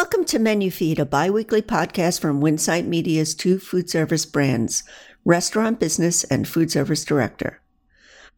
[0.00, 4.84] Welcome to Menu Feed, a biweekly podcast from Winsight Media's two food service brands,
[5.24, 7.60] Restaurant Business and Food Service Director.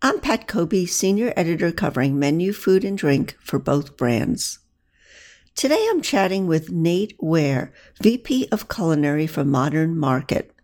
[0.00, 4.61] I'm Pat Cobe, Senior Editor covering menu, food, and drink for both brands.
[5.54, 10.54] Today I'm chatting with Nate Weir, VP of Culinary for Modern Market.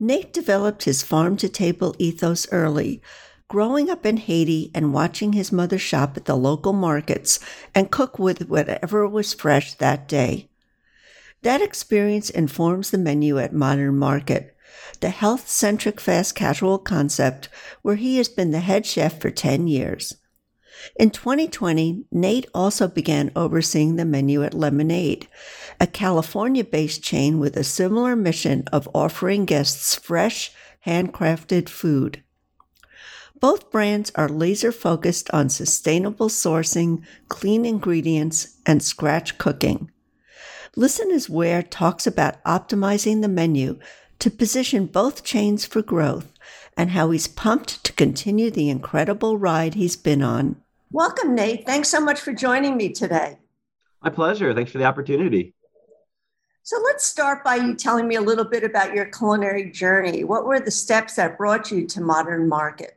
[0.00, 3.02] Nate developed his farm to table ethos early,
[3.48, 7.38] growing up in Haiti and watching his mother shop at the local markets
[7.74, 10.48] and cook with whatever was fresh that day.
[11.42, 14.56] That experience informs the menu at Modern Market,
[15.00, 17.48] the health centric fast casual concept
[17.82, 20.16] where he has been the head chef for 10 years.
[20.96, 25.26] In 2020, Nate also began overseeing the menu at Lemonade,
[25.80, 30.52] a California based chain with a similar mission of offering guests fresh,
[30.86, 32.22] handcrafted food.
[33.38, 39.90] Both brands are laser focused on sustainable sourcing, clean ingredients, and scratch cooking.
[40.74, 43.78] Listen as Weir talks about optimizing the menu
[44.20, 46.32] to position both chains for growth
[46.78, 50.56] and how he's pumped to continue the incredible ride he's been on.
[50.90, 51.66] Welcome, Nate.
[51.66, 53.38] Thanks so much for joining me today.
[54.02, 54.54] My pleasure.
[54.54, 55.54] Thanks for the opportunity.
[56.62, 60.24] So let's start by you telling me a little bit about your culinary journey.
[60.24, 62.95] What were the steps that brought you to Modern Market?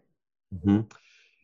[0.53, 0.81] Mm-hmm.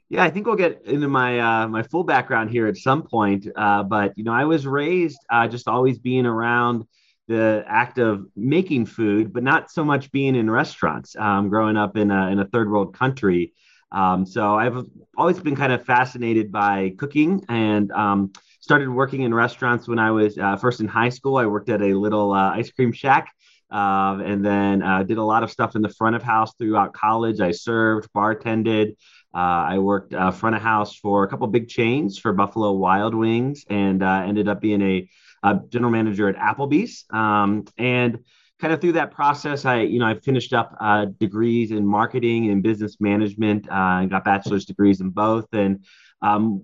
[0.09, 3.47] Yeah, I think we'll get into my uh, my full background here at some point.
[3.55, 6.85] Uh, but you know, I was raised uh, just always being around
[7.27, 11.15] the act of making food, but not so much being in restaurants.
[11.17, 13.53] Um, growing up in a in a third world country,
[13.91, 14.85] um, so I've
[15.17, 20.11] always been kind of fascinated by cooking and um, started working in restaurants when I
[20.11, 21.37] was uh, first in high school.
[21.37, 23.34] I worked at a little uh, ice cream shack
[23.71, 26.93] um, and then uh, did a lot of stuff in the front of house throughout
[26.93, 27.39] college.
[27.41, 28.95] I served, bartended.
[29.33, 33.13] Uh, I worked uh, front of house for a couple big chains for Buffalo Wild
[33.13, 35.09] Wings, and uh, ended up being a,
[35.43, 37.05] a, general manager at Applebee's.
[37.09, 38.19] Um, and
[38.59, 42.49] kind of through that process, I you know I finished up uh, degrees in marketing
[42.49, 45.47] and business management, uh, and got bachelor's degrees in both.
[45.51, 45.83] And
[46.21, 46.63] um,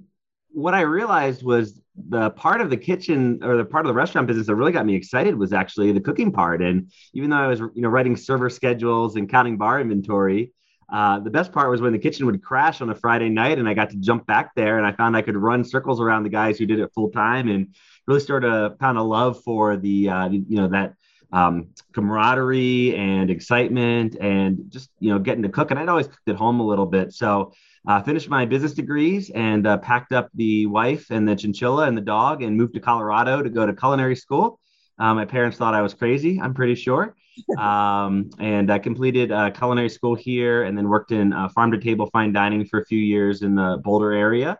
[0.51, 4.28] what I realized was the part of the kitchen or the part of the restaurant
[4.28, 6.62] business that really got me excited was actually the cooking part.
[6.62, 10.53] And even though I was, you know, writing server schedules and counting bar inventory,
[10.91, 13.68] uh, the best part was when the kitchen would crash on a Friday night and
[13.68, 16.29] I got to jump back there and I found I could run circles around the
[16.29, 17.74] guys who did it full time and
[18.08, 20.96] really start to pound a love for the, uh, you know, that
[21.31, 25.72] um, camaraderie and excitement and just, you know, getting to cook.
[25.72, 27.13] And I'd always cooked at home a little bit.
[27.13, 27.53] So
[27.88, 31.97] uh, finished my business degrees and uh, packed up the wife and the chinchilla and
[31.97, 34.59] the dog and moved to Colorado to go to culinary school.
[35.00, 37.16] Uh, my parents thought I was crazy, I'm pretty sure.
[37.58, 41.78] Um, and I completed uh, culinary school here and then worked in uh, farm to
[41.78, 44.59] table fine dining for a few years in the Boulder area.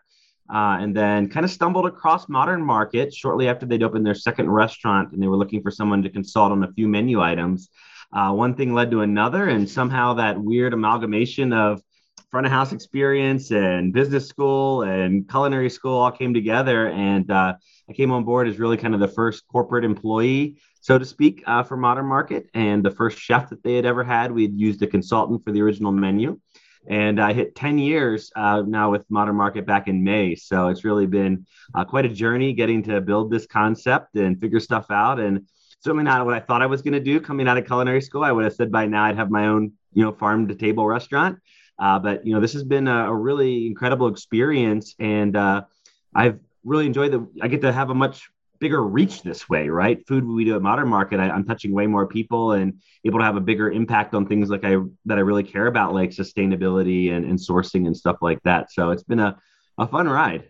[0.52, 4.50] Uh, and then kind of stumbled across Modern Market shortly after they'd opened their second
[4.50, 7.68] restaurant and they were looking for someone to consult on a few menu items.
[8.10, 11.82] one thing led to another, and somehow that weird amalgamation of
[12.32, 16.88] front of house experience and business school and culinary school all came together.
[16.88, 17.54] And uh,
[17.88, 21.44] I came on board as really kind of the first corporate employee, so to speak,
[21.46, 24.32] uh, for Modern Market and the first chef that they had ever had.
[24.32, 26.40] We had used a consultant for the original menu.
[26.88, 30.34] And I hit 10 years uh, now with Modern Market back in May.
[30.34, 34.58] So it's really been uh, quite a journey getting to build this concept and figure
[34.58, 35.20] stuff out.
[35.20, 35.46] And
[35.80, 38.24] certainly not what I thought I was going to do coming out of culinary school.
[38.24, 40.86] I would have said by now I'd have my own, you know, farm to table
[40.86, 41.38] restaurant.
[41.78, 45.62] Uh, but you know, this has been a, a really incredible experience, and uh,
[46.14, 47.26] I've really enjoyed that.
[47.40, 48.30] I get to have a much
[48.62, 50.06] bigger reach this way, right?
[50.06, 53.24] Food we do at Modern Market, I, am touching way more people and able to
[53.24, 57.10] have a bigger impact on things like I that I really care about, like sustainability
[57.10, 58.70] and, and sourcing and stuff like that.
[58.70, 59.36] So it's been a,
[59.78, 60.44] a fun ride.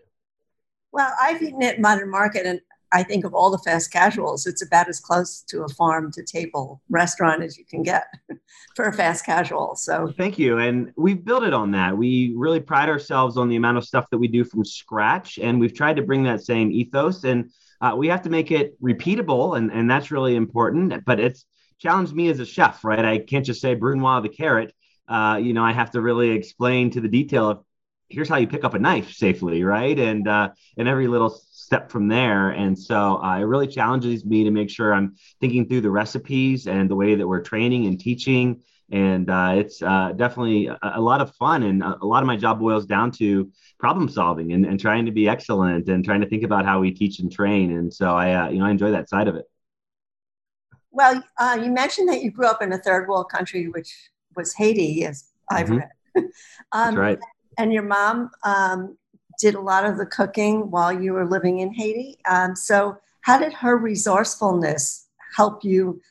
[0.91, 2.61] Well, I've eaten at Modern Market, and
[2.93, 6.23] I think of all the fast casuals, it's about as close to a farm to
[6.23, 8.05] table restaurant as you can get
[8.75, 9.75] for a fast casual.
[9.75, 10.59] So thank you.
[10.59, 11.97] And we've built it on that.
[11.97, 15.39] We really pride ourselves on the amount of stuff that we do from scratch.
[15.39, 17.23] And we've tried to bring that same ethos.
[17.23, 17.49] And
[17.81, 19.57] uh, we have to make it repeatable.
[19.57, 21.03] And, and that's really important.
[21.03, 21.45] But it's
[21.79, 23.03] challenged me as a chef, right?
[23.03, 24.73] I can't just say brunoise the carrot.
[25.07, 27.63] Uh, you know, I have to really explain to the detail of
[28.13, 29.97] here's how you pick up a knife safely, right?
[29.97, 32.51] And uh, and every little step from there.
[32.51, 36.67] And so uh, it really challenges me to make sure I'm thinking through the recipes
[36.67, 38.61] and the way that we're training and teaching.
[38.91, 41.63] And uh, it's uh, definitely a, a, lot of fun.
[41.63, 43.49] And a, a, lot of my job boils down to
[43.79, 46.91] problem solving and, and trying to be excellent and trying to think about how we
[46.91, 47.71] teach and train.
[47.71, 49.45] And so I, uh, you know, I enjoy that side of it.
[50.91, 54.53] Well, uh, you mentioned that you grew up in a third world country, which was
[54.53, 55.77] Haiti, as I've mm-hmm.
[55.77, 55.89] read.
[56.71, 57.19] um, That's right.
[57.57, 58.97] And your mom um,
[59.39, 62.17] did a lot of the cooking while you were living in Haiti.
[62.29, 66.01] Um, so, how did her resourcefulness help you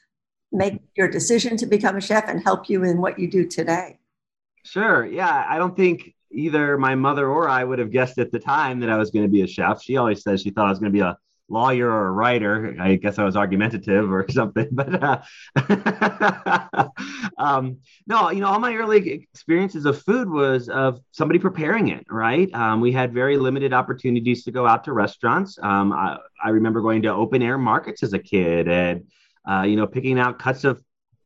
[0.51, 3.99] make your decision to become a chef and help you in what you do today?
[4.65, 5.05] Sure.
[5.05, 5.45] Yeah.
[5.49, 8.91] I don't think either my mother or I would have guessed at the time that
[8.91, 9.83] I was going to be a chef.
[9.83, 11.19] She always says she thought I was going to be a
[11.53, 12.75] lawyer or a writer.
[12.81, 15.21] I guess I was argumentative or something, but uh,
[17.39, 22.07] um, no, you know, all my early experiences of food was of somebody preparing it.
[22.11, 25.59] Right, um, we had very limited opportunities to go out to restaurants.
[25.63, 29.05] Um, I, I, remember going to open air markets as a kid and
[29.49, 30.83] uh, you know picking out cuts of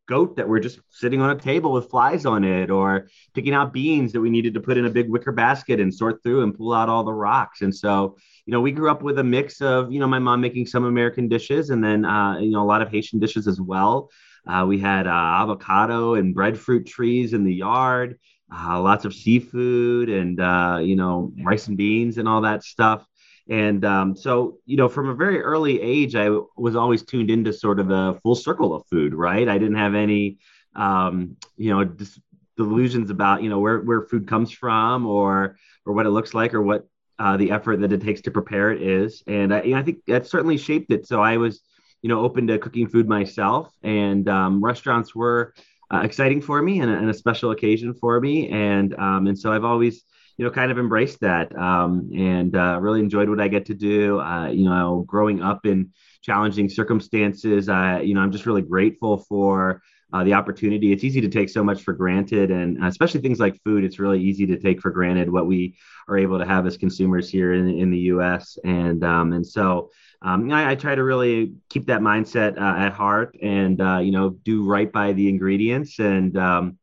[0.06, 3.72] goat that were just sitting on a table with flies on it, or picking out
[3.72, 6.56] beans that we needed to put in a big wicker basket and sort through and
[6.56, 7.62] pull out all the rocks.
[7.62, 8.16] And so,
[8.46, 10.84] you know, we grew up with a mix of, you know, my mom making some
[10.84, 14.10] American dishes and then, uh, you know, a lot of Haitian dishes as well.
[14.46, 18.16] Uh, we had uh, avocado and breadfruit trees in the yard,
[18.54, 23.04] uh, lots of seafood and, uh, you know, rice and beans and all that stuff.
[23.48, 27.52] And um, so, you know, from a very early age, I was always tuned into
[27.52, 29.48] sort of the full circle of food, right?
[29.48, 30.38] I didn't have any,
[30.74, 32.20] um, you know, dis-
[32.56, 36.54] delusions about, you know, where, where food comes from or, or what it looks like
[36.54, 36.88] or what
[37.18, 39.22] uh, the effort that it takes to prepare it is.
[39.26, 41.06] And I, you know, I think that certainly shaped it.
[41.06, 41.60] So I was,
[42.02, 45.54] you know, open to cooking food myself and um, restaurants were
[45.92, 48.48] uh, exciting for me and, and, a special occasion for me.
[48.48, 50.02] And, um, and so I've always,
[50.36, 53.74] you know, kind of embraced that um, and uh, really enjoyed what I get to
[53.74, 54.20] do.
[54.20, 55.92] Uh, you know, growing up in
[56.22, 60.92] challenging circumstances, uh, you know, I'm just really grateful for uh, the opportunity.
[60.92, 63.82] It's easy to take so much for granted, and especially things like food.
[63.82, 65.76] It's really easy to take for granted what we
[66.08, 68.58] are able to have as consumers here in, in the U.S.
[68.64, 69.90] And um, and so
[70.22, 74.12] um, I, I, try to really keep that mindset uh, at heart, and uh, you
[74.12, 76.78] know, do right by the ingredients, and um,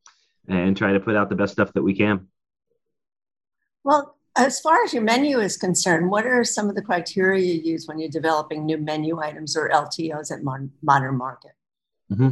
[0.47, 2.27] and try to put out the best stuff that we can.
[3.83, 7.61] Well, as far as your menu is concerned, what are some of the criteria you
[7.61, 10.43] use when you're developing new menu items or LTOs at
[10.81, 11.51] Modern Market?
[12.11, 12.29] Mm-hmm.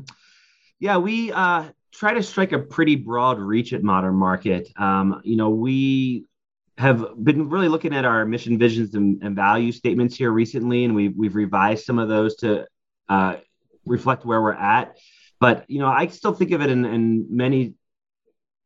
[0.79, 4.69] Yeah, we uh, try to strike a pretty broad reach at Modern Market.
[4.77, 6.25] Um, you know, we
[6.77, 10.95] have been really looking at our mission, visions, and, and value statements here recently, and
[10.95, 12.65] we've we've revised some of those to
[13.09, 13.35] uh,
[13.85, 14.97] reflect where we're at.
[15.39, 17.75] But you know, I still think of it in, in many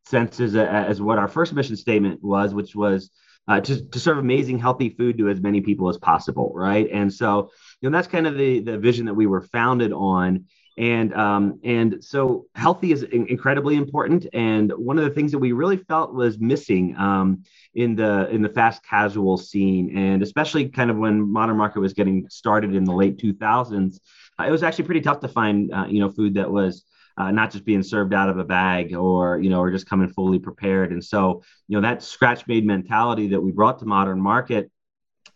[0.06, 3.10] senses as what our first mission statement was, which was
[3.48, 6.88] uh, to, to serve amazing, healthy food to as many people as possible, right?
[6.92, 10.46] And so, you know, that's kind of the the vision that we were founded on.
[10.78, 14.28] And um, and so, healthy is in- incredibly important.
[14.34, 17.44] And one of the things that we really felt was missing um,
[17.76, 21.94] in the in the fast casual scene, and especially kind of when Modern Market was
[21.94, 24.00] getting started in the late 2000s,
[24.38, 26.84] uh, it was actually pretty tough to find, uh, you know, food that was
[27.18, 30.08] uh, not just being served out of a bag or you know or just coming
[30.10, 30.92] fully prepared.
[30.92, 34.72] And so you know that scratch made mentality that we brought to modern market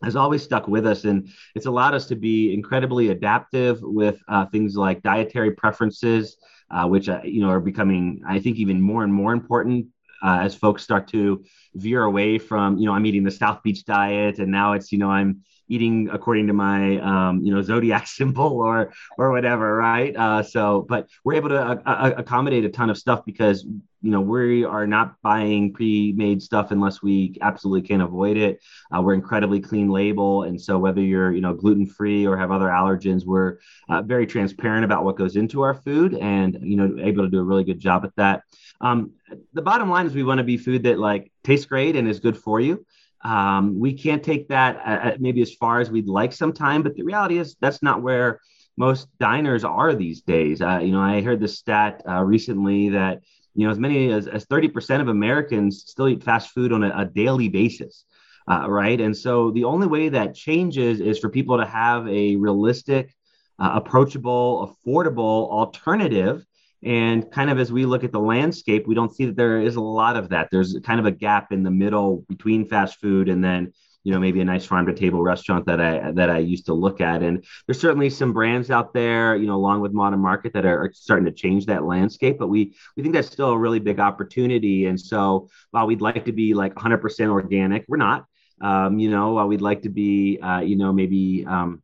[0.03, 1.03] has always stuck with us.
[1.03, 6.37] And it's allowed us to be incredibly adaptive with uh, things like dietary preferences
[6.71, 9.87] uh, which uh, you know are becoming i think even more and more important
[10.23, 11.43] uh, as folks start to
[11.75, 14.97] veer away from you know i'm eating the south beach diet and now it's you
[14.97, 20.15] know i'm eating according to my um, you know zodiac symbol or or whatever right?
[20.15, 23.63] Uh, so but we're able to uh, uh, accommodate a ton of stuff because
[24.01, 28.61] you know we are not buying pre-made stuff unless we absolutely can't avoid it.
[28.95, 30.43] Uh, we're incredibly clean label.
[30.43, 33.57] And so whether you're you know gluten free or have other allergens we're
[33.89, 37.39] uh, very transparent about what goes into our food and you know able to do
[37.39, 38.43] a really good job at that.
[38.81, 39.11] Um,
[39.53, 42.19] the bottom line is we want to be food that like tastes great and is
[42.19, 42.85] good for you
[43.23, 46.95] um, we can't take that uh, uh, maybe as far as we'd like sometime, but
[46.95, 48.39] the reality is that's not where
[48.77, 50.61] most diners are these days.
[50.61, 53.21] Uh, you know, I heard the stat uh, recently that
[53.55, 56.91] you know as many as, as 30% of Americans still eat fast food on a,
[56.95, 58.05] a daily basis.
[58.49, 58.99] Uh, right.
[58.99, 63.13] And so the only way that changes is for people to have a realistic,
[63.59, 66.45] uh, approachable, affordable alternative
[66.83, 69.75] and kind of as we look at the landscape, we don't see that there is
[69.75, 70.49] a lot of that.
[70.51, 74.19] There's kind of a gap in the middle between fast food and then you know
[74.19, 77.21] maybe a nice farm to table restaurant that I that I used to look at.
[77.21, 80.85] And there's certainly some brands out there, you know, along with Modern Market that are,
[80.85, 82.37] are starting to change that landscape.
[82.39, 84.85] But we we think that's still a really big opportunity.
[84.85, 88.25] And so while we'd like to be like 100% organic, we're not.
[88.61, 91.81] Um, you know, while we'd like to be, uh, you know, maybe um,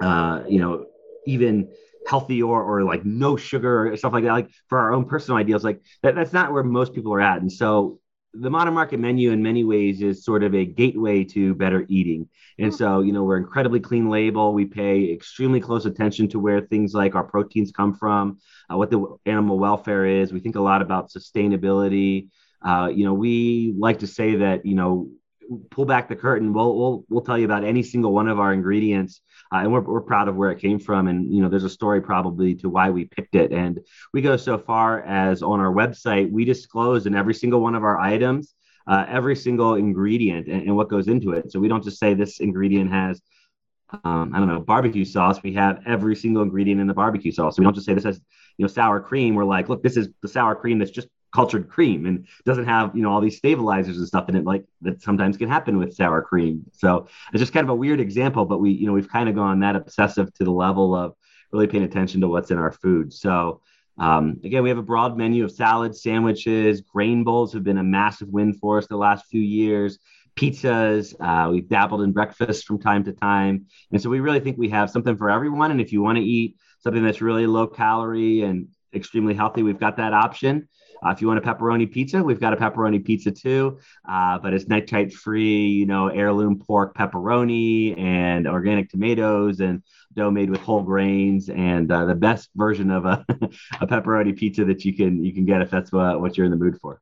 [0.00, 0.86] uh, you know
[1.26, 1.68] even
[2.06, 5.38] healthy or or like no sugar or stuff like that like for our own personal
[5.38, 7.40] ideals like that, that's not where most people are at.
[7.40, 8.00] And so
[8.34, 12.28] the modern market menu in many ways is sort of a gateway to better eating.
[12.58, 12.76] And hmm.
[12.76, 14.52] so you know we're incredibly clean label.
[14.52, 18.38] We pay extremely close attention to where things like our proteins come from
[18.72, 20.32] uh, what the animal welfare is.
[20.32, 22.28] We think a lot about sustainability.
[22.62, 25.08] Uh, you know we like to say that you know
[25.70, 28.52] pull back the curtain, we'll we'll we'll tell you about any single one of our
[28.52, 29.20] ingredients,
[29.52, 31.08] uh, and we're we're proud of where it came from.
[31.08, 33.52] And you know, there's a story probably to why we picked it.
[33.52, 33.80] And
[34.12, 37.84] we go so far as on our website, we disclose in every single one of
[37.84, 38.54] our items.
[38.86, 41.50] Uh, every single ingredient and, and what goes into it.
[41.50, 43.18] So we don't just say this ingredient has
[44.04, 47.56] um, I don't know, barbecue sauce, we have every single ingredient in the barbecue sauce.
[47.56, 48.20] So we don't just say this has,
[48.56, 49.34] you know, sour cream.
[49.34, 52.94] We're like, look, this is the sour cream that's just cultured cream and doesn't have,
[52.94, 55.94] you know, all these stabilizers and stuff in it, like that sometimes can happen with
[55.94, 56.64] sour cream.
[56.72, 59.34] So it's just kind of a weird example, but we, you know, we've kind of
[59.34, 61.14] gone that obsessive to the level of
[61.52, 63.12] really paying attention to what's in our food.
[63.12, 63.60] So
[63.98, 67.84] um, again, we have a broad menu of salads, sandwiches, grain bowls have been a
[67.84, 69.98] massive win for us the last few years
[70.36, 71.14] pizzas.
[71.20, 73.66] Uh, we've dabbled in breakfast from time to time.
[73.92, 75.70] And so we really think we have something for everyone.
[75.70, 79.78] And if you want to eat something that's really low calorie and extremely healthy, we've
[79.78, 80.68] got that option.
[81.04, 84.54] Uh, if you want a pepperoni pizza, we've got a pepperoni pizza too, uh, but
[84.54, 89.82] it's nitrite free, you know, heirloom pork pepperoni and organic tomatoes and
[90.14, 93.24] dough made with whole grains and uh, the best version of a,
[93.80, 96.50] a pepperoni pizza that you can you can get if that's what, what you're in
[96.50, 97.00] the mood for.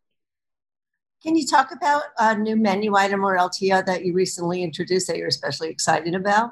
[1.23, 5.17] Can you talk about a new menu item or LTO that you recently introduced that
[5.17, 6.51] you're especially excited about?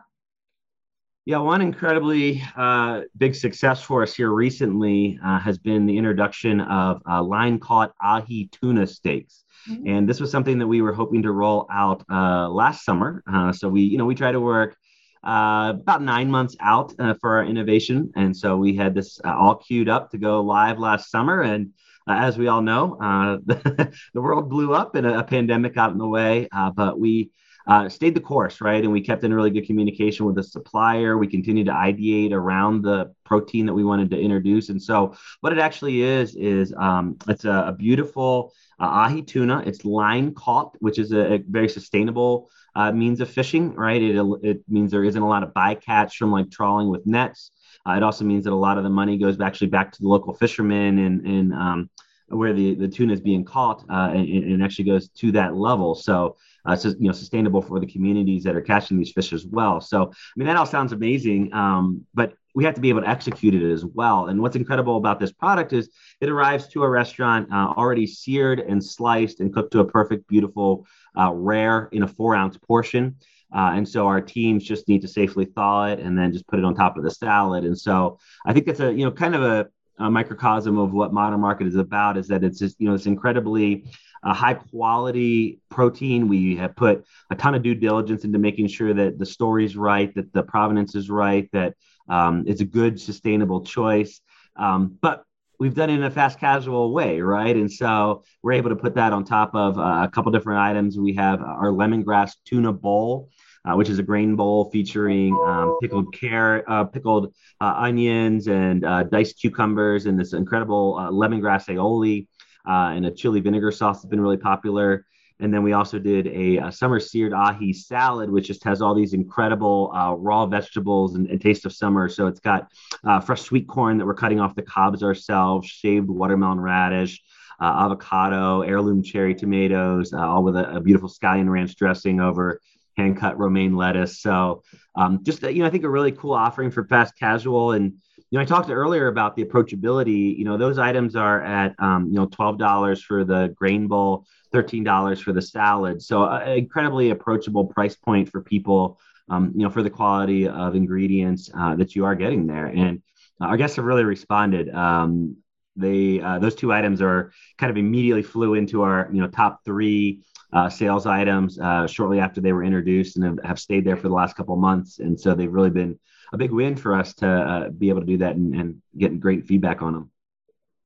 [1.30, 6.60] Yeah, one incredibly uh, big success for us here recently uh, has been the introduction
[6.60, 9.44] of uh, line caught ahi tuna steaks.
[9.70, 9.86] Mm-hmm.
[9.86, 13.22] And this was something that we were hoping to roll out uh, last summer.
[13.32, 14.76] Uh, so we, you know, we try to work
[15.22, 18.10] uh, about nine months out for our innovation.
[18.16, 21.42] And so we had this all queued up to go live last summer.
[21.42, 21.70] And
[22.08, 25.92] uh, as we all know, uh, the, world blew up and a, a pandemic got
[25.92, 27.30] in the way, uh, but we
[27.70, 28.82] uh, stayed the course, right?
[28.82, 31.16] And we kept in really good communication with the supplier.
[31.16, 34.70] We continued to ideate around the protein that we wanted to introduce.
[34.70, 39.62] And so, what it actually is is um, it's a, a beautiful uh, ahi tuna.
[39.64, 44.02] It's line caught, which is a, a very sustainable uh, means of fishing, right?
[44.02, 47.52] It, it means there isn't a lot of bycatch from like trawling with nets.
[47.86, 50.08] Uh, it also means that a lot of the money goes actually back to the
[50.08, 51.90] local fishermen and, and um,
[52.30, 55.94] where the, the tuna is being caught uh, and, and, actually goes to that level.
[55.94, 59.44] So uh, it's you know sustainable for the communities that are catching these fish as
[59.46, 59.80] well.
[59.80, 63.08] So I mean that all sounds amazing, um, but we have to be able to
[63.08, 64.26] execute it as well.
[64.26, 68.60] And what's incredible about this product is it arrives to a restaurant uh, already seared
[68.60, 70.86] and sliced and cooked to a perfect, beautiful,
[71.18, 73.16] uh, rare in a four ounce portion.
[73.52, 76.58] Uh, and so our teams just need to safely thaw it and then just put
[76.58, 77.64] it on top of the salad.
[77.64, 79.68] And so I think that's a, you know, kind of a,
[80.00, 83.06] a microcosm of what modern market is about is that it's just, you know, it's
[83.06, 83.84] incredibly
[84.22, 86.28] uh, high quality protein.
[86.28, 90.14] We have put a ton of due diligence into making sure that the story's right,
[90.14, 91.74] that the provenance is right, that
[92.08, 94.20] um, it's a good, sustainable choice.
[94.56, 95.22] Um, but
[95.58, 97.54] we've done it in a fast casual way, right?
[97.54, 100.98] And so we're able to put that on top of uh, a couple different items.
[100.98, 103.28] We have our lemongrass tuna bowl,
[103.64, 108.84] uh, which is a grain bowl featuring um, pickled carrot, uh, pickled uh, onions, and
[108.84, 112.26] uh, diced cucumbers, and this incredible uh, lemongrass aioli,
[112.66, 115.04] and a chili vinegar sauce that's been really popular.
[115.40, 118.94] And then we also did a, a summer seared ahi salad, which just has all
[118.94, 122.10] these incredible uh, raw vegetables and, and, taste of summer.
[122.10, 122.70] So it's got
[123.04, 127.22] uh, fresh sweet corn that we're cutting off the cobs ourselves, shaved watermelon radish,
[127.58, 132.60] uh, avocado, heirloom cherry tomatoes, all with a, a, beautiful scallion ranch dressing over
[133.00, 134.20] hand cut romaine lettuce.
[134.20, 134.62] So
[134.96, 137.72] um, just you know, I think a really cool offering for fast casual.
[137.72, 137.94] And
[138.30, 140.36] you know, I talked earlier about the approachability.
[140.36, 144.26] You know, those items are at um, you know twelve dollars for the grain bowl,
[144.52, 146.02] thirteen dollars for the salad.
[146.02, 148.98] So uh, incredibly approachable price point for people.
[149.28, 153.00] Um, you know, for the quality of ingredients uh, that you are getting there, and
[153.40, 154.68] our guests have really responded.
[154.74, 155.36] Um,
[155.76, 159.64] they uh, those two items are kind of immediately flew into our you know top
[159.64, 160.22] three
[160.52, 164.08] uh, sales items uh, shortly after they were introduced and have, have, stayed there for
[164.08, 164.98] the last couple months.
[164.98, 165.98] And so they've really been
[166.32, 169.20] a big win for us to uh, be able to do that and, and get
[169.20, 170.10] great feedback on them.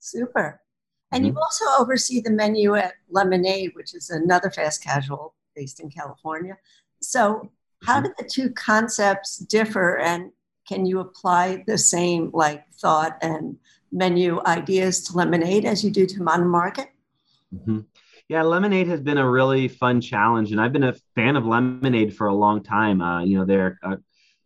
[0.01, 0.61] Super.
[1.13, 1.35] And mm-hmm.
[1.35, 6.57] you also oversee the menu at Lemonade, which is another fast casual based in California.
[7.01, 7.51] So,
[7.85, 8.07] how mm-hmm.
[8.07, 10.31] do the two concepts differ, and
[10.67, 13.57] can you apply the same like thought and
[13.95, 16.89] menu ideas to Lemonade as you do to Modern Market?
[17.55, 17.81] Mm-hmm.
[18.29, 22.17] Yeah, Lemonade has been a really fun challenge, and I've been a fan of Lemonade
[22.17, 23.01] for a long time.
[23.01, 23.99] Uh, you know, they're a,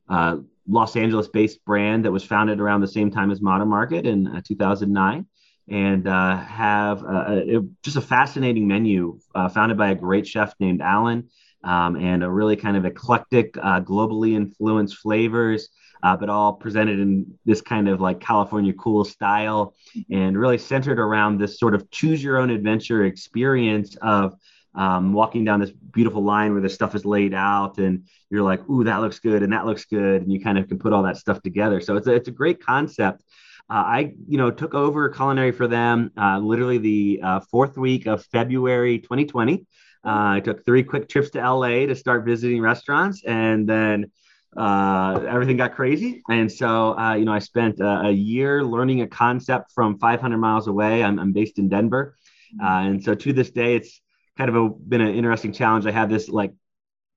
[0.08, 4.26] a Los Angeles-based brand that was founded around the same time as Modern Market in
[4.26, 5.26] uh, 2009,
[5.68, 10.82] and uh, have a, just a fascinating menu uh, founded by a great chef named
[10.82, 11.28] Alan,
[11.62, 15.68] um, and a really kind of eclectic, uh, globally influenced flavors
[16.02, 19.74] uh, but all presented in this kind of like California cool style
[20.10, 24.34] and really centered around this sort of choose your own adventure experience of
[24.74, 28.68] um, walking down this beautiful line where the stuff is laid out and you're like,
[28.68, 30.22] ooh, that looks good and that looks good.
[30.22, 31.80] And you kind of can put all that stuff together.
[31.80, 33.22] So it's a, it's a great concept.
[33.70, 38.06] Uh, I, you know, took over culinary for them uh, literally the uh, fourth week
[38.06, 39.66] of February 2020.
[40.04, 44.10] Uh, I took three quick trips to LA to start visiting restaurants, and then
[44.56, 46.22] uh, everything got crazy.
[46.28, 50.68] And so, uh, you know, I spent a year learning a concept from 500 miles
[50.68, 51.02] away.
[51.02, 52.16] I'm, I'm based in Denver,
[52.60, 54.00] and so to this day, it's
[54.36, 55.84] kind of a, been an interesting challenge.
[55.86, 56.52] I have this like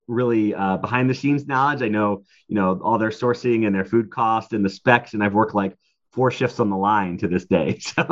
[0.08, 1.82] really uh, behind the scenes knowledge.
[1.82, 5.24] I know, you know, all their sourcing and their food cost and the specs, and
[5.24, 5.76] I've worked like
[6.12, 7.80] four shifts on the line to this day.
[7.92, 8.04] So,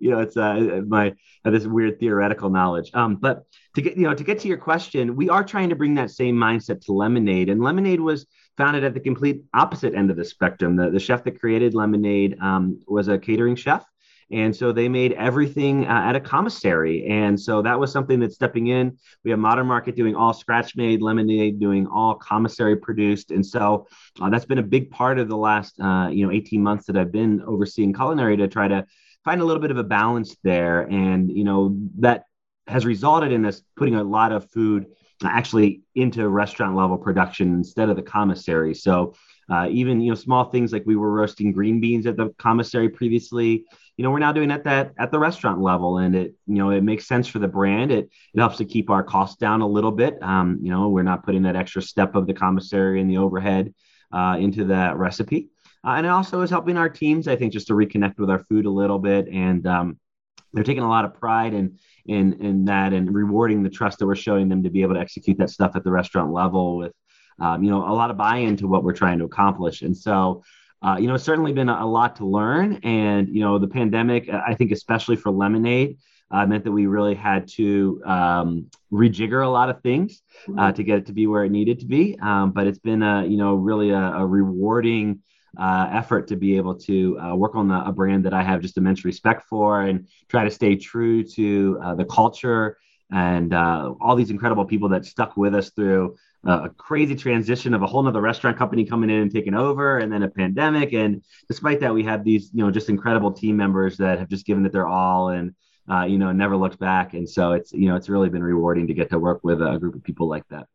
[0.00, 2.90] you know, it's uh, my uh, this weird theoretical knowledge.
[2.94, 3.44] Um, but
[3.74, 6.10] to get, you know, to get to your question, we are trying to bring that
[6.10, 10.24] same mindset to Lemonade, and Lemonade was founded at the complete opposite end of the
[10.24, 10.76] spectrum.
[10.76, 13.84] The, the chef that created Lemonade um, was a catering chef.
[14.30, 17.06] And so they made everything uh, at a commissary.
[17.06, 18.98] And so that was something that's stepping in.
[19.24, 23.30] We have Modern Market doing all scratch made, Lemonade doing all commissary produced.
[23.30, 23.86] And so
[24.20, 26.96] uh, that's been a big part of the last, uh, you know, 18 months that
[26.96, 28.84] I've been overseeing culinary to try to
[29.24, 30.82] find a little bit of a balance there.
[30.82, 32.24] And, you know, that
[32.66, 34.86] has resulted in us putting a lot of food
[35.24, 38.74] actually into restaurant level production instead of the commissary.
[38.74, 39.14] So
[39.50, 42.88] uh, even you know small things like we were roasting green beans at the commissary
[42.88, 43.64] previously
[43.96, 46.70] you know we're now doing at that at the restaurant level and it you know
[46.70, 47.90] it makes sense for the brand.
[47.90, 50.22] It it helps to keep our costs down a little bit.
[50.22, 53.74] Um, you know we're not putting that extra step of the commissary and the overhead
[54.12, 55.50] uh, into that recipe.
[55.84, 58.40] Uh, and it also is helping our teams i think just to reconnect with our
[58.40, 59.98] food a little bit and um,
[60.52, 64.06] they're taking a lot of pride in in in that and rewarding the trust that
[64.06, 66.92] we're showing them to be able to execute that stuff at the restaurant level with
[67.38, 70.42] um, you know a lot of buy-in to what we're trying to accomplish and so
[70.82, 72.78] uh, you know, it's certainly been a, lot to learn.
[72.82, 75.96] And, you know, the pandemic, I think, especially for Lemonade,
[76.30, 80.22] uh, meant that we really had to um, rejigger a lot of things
[80.58, 82.18] uh, to get it to be where it needed to be.
[82.20, 85.20] Um, but it's been a, you know, really a, a rewarding
[85.58, 88.60] uh, effort to be able to uh, work on the, a brand that I have
[88.60, 92.76] just immense respect for and try to stay true to uh, the culture
[93.10, 97.82] and uh, all these incredible people that stuck with us through a crazy transition of
[97.82, 100.92] a whole nother restaurant company coming in and taking over and then a pandemic.
[100.92, 104.46] And despite that we have these you know just incredible team members that have just
[104.46, 105.54] given it their all and
[105.90, 107.14] uh, you know never looked back.
[107.14, 109.78] And so it's you know it's really been rewarding to get to work with a
[109.78, 110.66] group of people like that.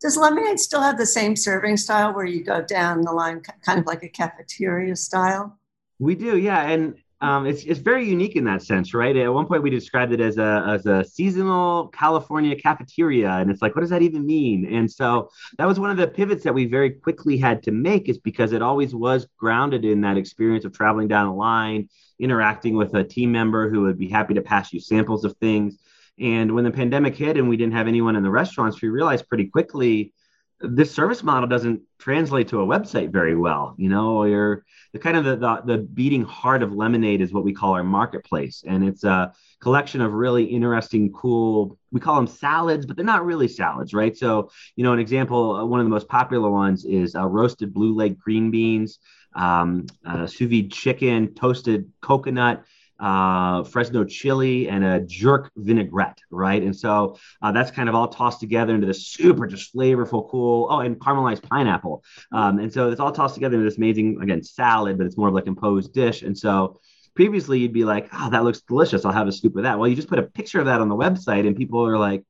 [0.00, 3.80] Does lemonade still have the same serving style where you go down the line kind
[3.80, 5.58] of like a cafeteria style?
[5.98, 6.68] We do yeah.
[6.68, 9.16] And um, it's, it's very unique in that sense, right?
[9.16, 13.30] At one point, we described it as a, as a seasonal California cafeteria.
[13.30, 14.72] And it's like, what does that even mean?
[14.72, 18.08] And so that was one of the pivots that we very quickly had to make,
[18.08, 21.88] is because it always was grounded in that experience of traveling down the line,
[22.20, 25.76] interacting with a team member who would be happy to pass you samples of things.
[26.20, 29.28] And when the pandemic hit and we didn't have anyone in the restaurants, we realized
[29.28, 30.12] pretty quickly
[30.60, 33.74] this service model doesn't translate to a website very well.
[33.78, 37.44] You know, you're the kind of the, the, the beating heart of Lemonade is what
[37.44, 41.78] we call our marketplace, and it's a collection of really interesting, cool.
[41.92, 44.16] We call them salads, but they're not really salads, right?
[44.16, 47.72] So, you know, an example, uh, one of the most popular ones is uh, roasted
[47.72, 48.98] blue lake green beans,
[49.34, 52.64] um, uh, sous vide chicken, toasted coconut
[52.98, 56.62] uh, Fresno chili, and a jerk vinaigrette, right?
[56.62, 60.66] And so uh, that's kind of all tossed together into this super just flavorful, cool.
[60.70, 62.02] Oh, and caramelized pineapple.
[62.32, 65.28] Um, and so it's all tossed together into this amazing, again, salad, but it's more
[65.28, 66.22] of like imposed dish.
[66.22, 66.80] And so
[67.14, 69.04] previously you'd be like, oh, that looks delicious.
[69.04, 69.78] I'll have a scoop of that.
[69.78, 72.24] Well, you just put a picture of that on the website, and people are like,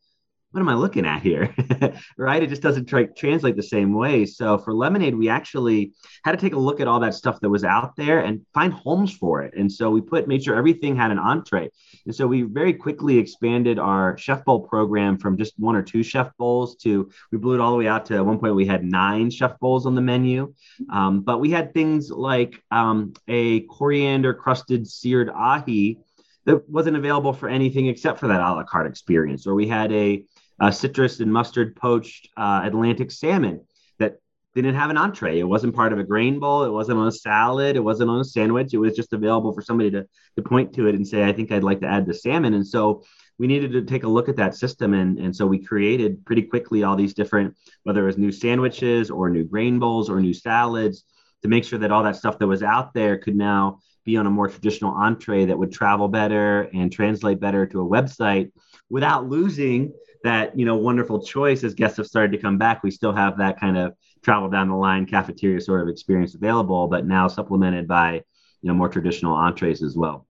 [0.51, 1.55] what am I looking at here?
[2.17, 2.43] right?
[2.43, 4.25] It just doesn't tra- translate the same way.
[4.25, 5.93] So for Lemonade, we actually
[6.25, 8.73] had to take a look at all that stuff that was out there and find
[8.73, 9.53] homes for it.
[9.55, 11.69] And so we put made sure everything had an entree.
[12.07, 16.03] And so we very quickly expanded our chef bowl program from just one or two
[16.03, 18.67] chef bowls to we blew it all the way out to at one point we
[18.67, 20.55] had nine chef bowls on the menu.
[20.91, 25.99] Um, but we had things like um, a coriander crusted seared ahi
[26.47, 29.47] that wasn't available for anything except for that a la carte experience.
[29.47, 30.25] Or we had a
[30.61, 33.65] uh, citrus and mustard poached uh, Atlantic salmon
[33.99, 34.19] that
[34.55, 35.39] didn't have an entree.
[35.39, 36.65] It wasn't part of a grain bowl.
[36.65, 37.77] It wasn't on a salad.
[37.77, 38.75] It wasn't on a sandwich.
[38.75, 41.53] It was just available for somebody to, to point to it and say, I think
[41.53, 42.55] I'd like to add the salmon.
[42.55, 43.05] And so
[43.39, 44.95] we needed to take a look at that system.
[44.95, 49.11] And, and so we created pretty quickly all these different, whether it was new sandwiches
[49.11, 51.05] or new grain bowls or new salads
[51.43, 54.27] to make sure that all that stuff that was out there could now be on
[54.27, 58.51] a more traditional entree that would travel better and translate better to a website
[58.91, 59.93] without losing
[60.25, 62.83] that you know wonderful choice as guests have started to come back.
[62.83, 66.89] We still have that kind of travel down the line cafeteria sort of experience available
[66.89, 70.27] but now supplemented by you know more traditional entrees as well.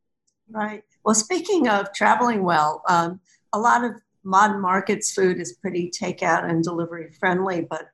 [0.50, 0.82] Right.
[1.04, 3.20] Well speaking of traveling well um,
[3.52, 3.92] a lot of
[4.24, 7.88] modern markets food is pretty takeout and delivery friendly, but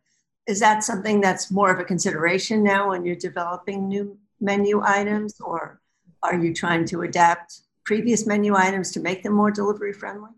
[0.46, 5.40] is that something that's more of a consideration now when you're developing new menu items,
[5.40, 5.80] or
[6.22, 10.30] are you trying to adapt previous menu items to make them more delivery friendly?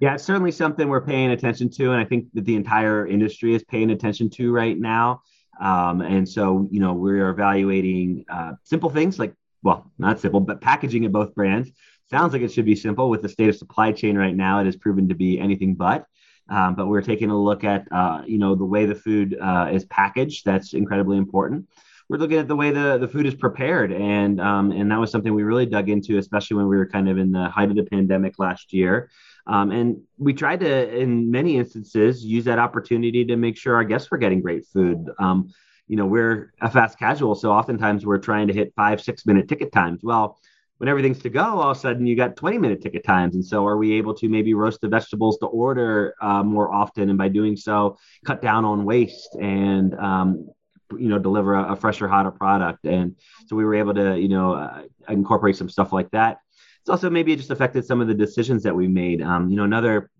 [0.00, 3.54] Yeah, it's certainly something we're paying attention to, and I think that the entire industry
[3.54, 5.22] is paying attention to right now.
[5.60, 10.60] Um, and so, you know, we're evaluating uh, simple things like, well, not simple, but
[10.60, 11.70] packaging at both brands.
[12.10, 13.10] Sounds like it should be simple.
[13.10, 16.06] With the state of supply chain right now, it has proven to be anything but.
[16.48, 19.68] Um, but we're taking a look at, uh, you know, the way the food uh,
[19.70, 20.44] is packaged.
[20.44, 21.68] That's incredibly important.
[22.08, 25.10] We're looking at the way the, the food is prepared, and um, and that was
[25.10, 27.76] something we really dug into, especially when we were kind of in the height of
[27.76, 29.10] the pandemic last year.
[29.48, 33.84] Um, and we tried to, in many instances, use that opportunity to make sure our
[33.84, 35.08] guests were getting great food.
[35.18, 35.50] Um,
[35.86, 39.48] you know, we're a fast casual, so oftentimes we're trying to hit five, six minute
[39.48, 40.00] ticket times.
[40.02, 40.38] Well,
[40.76, 43.34] when everything's to go, all of a sudden you got 20 minute ticket times.
[43.34, 47.08] And so, are we able to maybe roast the vegetables to order uh, more often?
[47.08, 50.48] And by doing so, cut down on waste and, um,
[50.92, 52.84] you know, deliver a, a, fresher, hotter product.
[52.84, 56.38] And so, we were able to, you know, uh, incorporate some stuff like that
[56.80, 59.22] it's also maybe it just affected some of the decisions that we made.
[59.22, 60.10] Um, you know, another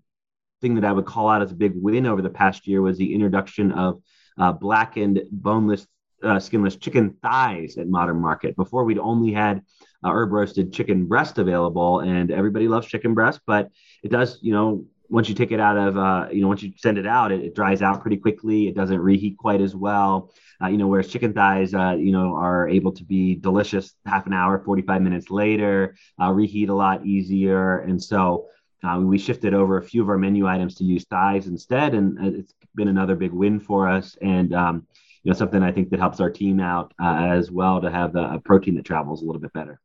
[0.61, 2.99] thing that I would call out as a big win over the past year was
[2.99, 4.03] the introduction of
[4.39, 5.87] uh, blackened, boneless,
[6.23, 8.57] uh, skinless chicken thighs at Modern Market.
[8.57, 9.63] Before we'd only had
[10.05, 13.71] uh, herb roasted chicken breast available, and everybody loves chicken breast, but
[14.03, 16.73] it does, you know, once you take it out of, uh, you know, once you
[16.77, 18.69] send it out, it, it, dries out pretty quickly.
[18.69, 20.33] It doesn't reheat quite as well.
[20.63, 24.27] Uh, you know, whereas chicken thighs, uh, you know, are able to be delicious half
[24.27, 27.79] an hour, 45 minutes later, uh, reheat a lot easier.
[27.81, 28.49] And so
[28.85, 31.95] uh, we shifted over a few of our menu items to use thighs instead.
[31.95, 34.17] And uh, it's been another big win for us.
[34.21, 34.87] And, um,
[35.23, 38.41] you know, something I think that helps our team out as well to have the
[38.45, 39.81] protein that travels a little bit better.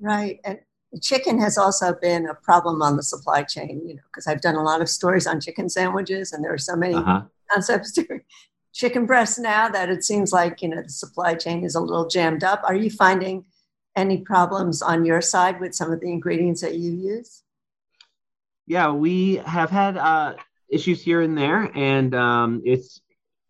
[0.00, 0.40] Right.
[0.44, 0.58] And
[1.00, 4.56] chicken has also been a problem on the supply chain, you know, because I've done
[4.56, 7.22] a lot of stories on chicken sandwiches and there are so many uh-huh.
[7.50, 8.20] concepts to
[8.72, 12.08] chicken breasts now that it seems like, you know, the supply chain is a little
[12.08, 12.62] jammed up.
[12.64, 13.44] Are you finding
[13.96, 17.42] any problems on your side with some of the ingredients that you use?
[18.66, 20.34] Yeah, we have had uh,
[20.68, 23.00] issues here and there, and um, it's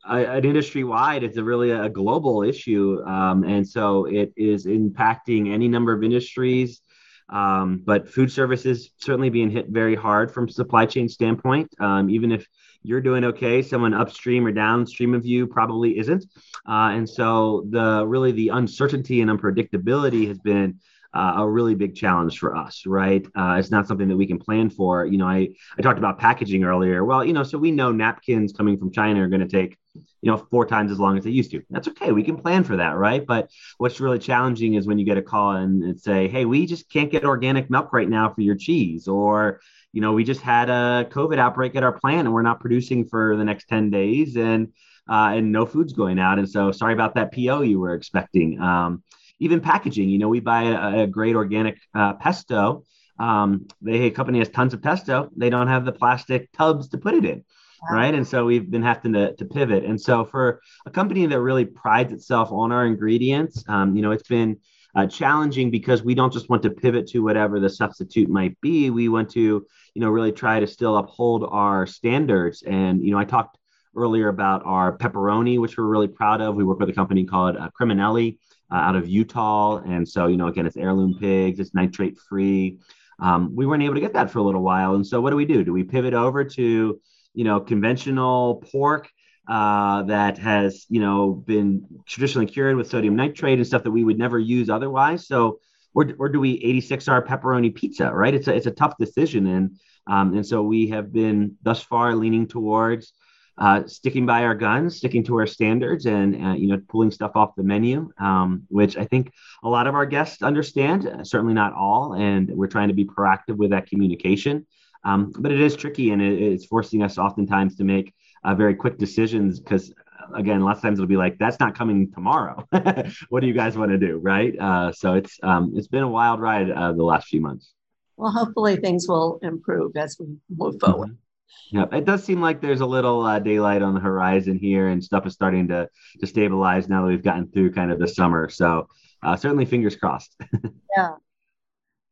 [0.04, 1.22] an industry wide.
[1.22, 6.02] It's a really a global issue, um, and so it is impacting any number of
[6.02, 6.80] industries.
[7.28, 11.72] Um, but food services certainly being hit very hard from supply chain standpoint.
[11.80, 12.46] Um, even if
[12.82, 16.26] you're doing okay, someone upstream or downstream of you probably isn't.
[16.68, 20.78] Uh, and so the really the uncertainty and unpredictability has been
[21.14, 23.24] uh, a really big challenge for us, right?
[23.36, 25.06] Uh, it's not something that we can plan for.
[25.06, 27.04] You know, I, I talked about packaging earlier.
[27.04, 29.78] Well, you know, so we know napkins coming from China are going to take,
[30.24, 31.62] you know, four times as long as they used to.
[31.68, 32.10] That's okay.
[32.10, 33.24] We can plan for that, right?
[33.26, 36.88] But what's really challenging is when you get a call and, say, hey, we just
[36.88, 39.60] can't get organic milk right now for your cheese, or,
[39.92, 43.06] you know, we just had a COVID outbreak at our plant and we're not producing
[43.06, 44.72] for the next 10 days and,
[45.10, 46.38] uh, and no food's going out.
[46.38, 48.58] And so sorry about that PO you were expecting.
[48.58, 49.02] Um,
[49.40, 50.08] even packaging.
[50.08, 52.84] You know, we buy a, a great organic uh, pesto.
[53.18, 55.30] Um, they a company has tons of pesto.
[55.36, 57.44] They don't have the plastic tubs to put it in,
[57.88, 57.96] wow.
[57.96, 58.14] right?
[58.14, 59.84] And so we've been having to, to pivot.
[59.84, 64.10] And so for a company that really prides itself on our ingredients, um, you know,
[64.10, 64.58] it's been
[64.94, 68.90] uh, challenging because we don't just want to pivot to whatever the substitute might be.
[68.90, 72.62] We want to, you know, really try to still uphold our standards.
[72.62, 73.58] And you know, I talked
[73.96, 76.54] earlier about our pepperoni, which we're really proud of.
[76.54, 78.38] We work with a company called uh, Creminelli
[78.70, 79.78] uh, out of Utah.
[79.78, 82.78] And so, you know, again, it's heirloom pigs, it's nitrate free.
[83.20, 84.94] Um, we weren't able to get that for a little while.
[84.94, 85.62] And so, what do we do?
[85.62, 87.00] Do we pivot over to,
[87.34, 89.10] you know, conventional pork
[89.48, 94.04] uh, that has, you know, been traditionally cured with sodium nitrate and stuff that we
[94.04, 95.26] would never use otherwise?
[95.26, 95.60] So,
[95.94, 98.34] or, or do we 86 our pepperoni pizza, right?
[98.34, 99.46] It's a, it's a tough decision.
[99.46, 103.12] And, um, and so we have been thus far leaning towards
[103.56, 107.32] uh, sticking by our guns, sticking to our standards, and uh, you know, pulling stuff
[107.36, 111.08] off the menu, um, which I think a lot of our guests understand.
[111.22, 114.66] Certainly not all, and we're trying to be proactive with that communication.
[115.04, 118.14] Um, but it is tricky, and it, it's forcing us oftentimes to make
[118.44, 119.90] uh, very quick decisions because.
[119.92, 122.66] Uh, again, lots of times it'll be like, "That's not coming tomorrow.
[123.28, 124.58] what do you guys want to do?" Right?
[124.58, 127.74] Uh, so it's um, it's been a wild ride the last few months.
[128.16, 131.10] Well, hopefully things will improve as we move forward.
[131.10, 131.76] Mm-hmm.
[131.76, 135.02] Yeah, it does seem like there's a little uh, daylight on the horizon here, and
[135.02, 135.88] stuff is starting to
[136.20, 138.48] to stabilize now that we've gotten through kind of the summer.
[138.48, 138.88] So
[139.22, 140.36] uh, certainly, fingers crossed.
[140.96, 141.12] yeah.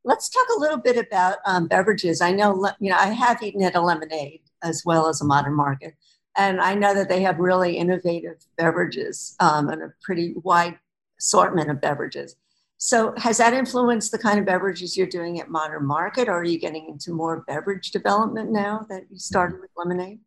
[0.05, 2.19] Let's talk a little bit about um, beverages.
[2.19, 5.53] I know, you know, I have eaten at a lemonade as well as a modern
[5.53, 5.95] market,
[6.37, 10.77] and I know that they have really innovative beverages um, and a pretty wide
[11.19, 12.35] assortment of beverages.
[12.77, 16.43] So, has that influenced the kind of beverages you're doing at Modern Market, or are
[16.43, 20.19] you getting into more beverage development now that you started with lemonade?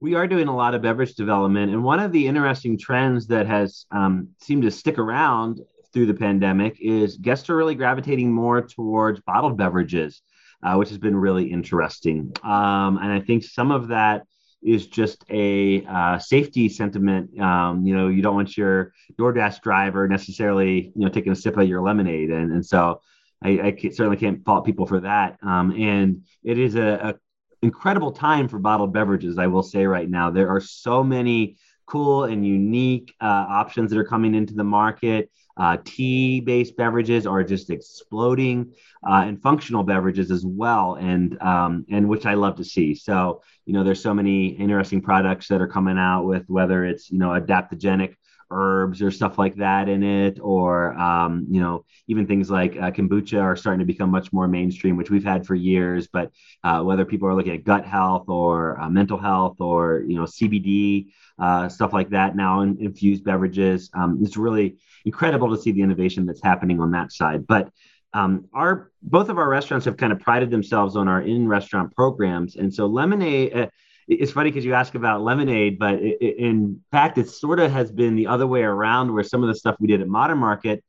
[0.00, 1.72] We are doing a lot of beverage development.
[1.72, 5.60] And one of the interesting trends that has um, seemed to stick around
[5.98, 10.22] through the pandemic is guests are really gravitating more towards bottled beverages,
[10.62, 12.32] uh, which has been really interesting.
[12.44, 14.22] Um, and I think some of that
[14.62, 17.36] is just a uh, safety sentiment.
[17.40, 21.56] Um, you know, you don't want your DoorDash driver necessarily, you know, taking a sip
[21.56, 23.00] of your lemonade, and and so
[23.42, 25.36] I, I certainly can't fault people for that.
[25.42, 27.14] Um, and it is a, a
[27.60, 29.36] incredible time for bottled beverages.
[29.36, 31.56] I will say right now, there are so many
[31.86, 35.30] cool and unique uh, options that are coming into the market.
[35.58, 38.72] Uh, tea based beverages are just exploding
[39.08, 42.94] uh, and functional beverages as well and um, and which i love to see.
[42.94, 47.10] So you know there's so many interesting products that are coming out with whether it's
[47.10, 48.14] you know adaptogenic
[48.50, 52.90] herbs or stuff like that in it, or um, you know, even things like uh,
[52.90, 56.06] kombucha are starting to become much more mainstream, which we've had for years.
[56.06, 56.30] But
[56.64, 60.24] uh, whether people are looking at gut health or uh, mental health or you know
[60.24, 61.08] CBD
[61.38, 65.82] uh, stuff like that now in infused beverages, um, it's really incredible to see the
[65.82, 67.46] innovation that's happening on that side.
[67.46, 67.70] But
[68.14, 72.56] um, our both of our restaurants have kind of prided themselves on our in-restaurant programs,
[72.56, 73.66] and so lemonade uh,
[74.08, 78.16] it's funny because you ask about lemonade, but in fact, it sort of has been
[78.16, 80.82] the other way around, where some of the stuff we did at Modern Market